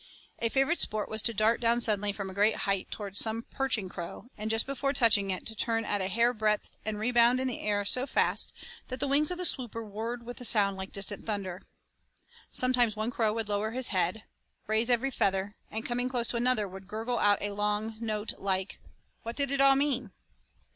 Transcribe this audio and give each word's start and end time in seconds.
A 0.39 0.49
favorite 0.49 0.79
sport 0.81 1.09
was 1.09 1.21
to 1.21 1.31
dart 1.31 1.61
down 1.61 1.79
suddenly 1.79 2.11
from 2.11 2.27
a 2.27 2.33
great 2.33 2.55
height 2.65 2.89
toward 2.89 3.15
some 3.15 3.43
perching 3.51 3.87
crow, 3.87 4.29
and 4.35 4.49
just 4.49 4.65
before 4.65 4.93
touching 4.93 5.29
it 5.29 5.45
to 5.45 5.53
turn 5.53 5.85
at 5.85 6.01
a 6.01 6.07
hairbreadth 6.07 6.75
and 6.83 6.97
rebound 6.97 7.39
in 7.39 7.47
the 7.47 7.59
air 7.59 7.85
so 7.85 8.07
fast 8.07 8.51
that 8.87 8.99
the 8.99 9.07
wings 9.07 9.29
of 9.29 9.37
the 9.37 9.45
swooper 9.45 9.85
whirred 9.87 10.23
with 10.25 10.41
a 10.41 10.43
sound 10.43 10.75
like 10.75 10.91
distant 10.91 11.25
thunder. 11.25 11.61
Sometimes 12.51 12.95
one 12.95 13.11
crow 13.11 13.31
would 13.31 13.47
lower 13.47 13.69
his 13.73 13.89
head, 13.89 14.23
raise 14.65 14.89
every 14.89 15.11
feather, 15.11 15.55
and 15.69 15.85
coming 15.85 16.09
close 16.09 16.25
to 16.29 16.35
another 16.35 16.67
would 16.67 16.87
gurgle 16.87 17.19
out 17.19 17.37
a 17.39 17.51
long 17.51 17.95
note 18.01 18.33
like. 18.39 18.79
What 19.21 19.35
did 19.35 19.51
it 19.51 19.61
all 19.61 19.75
mean? 19.75 20.11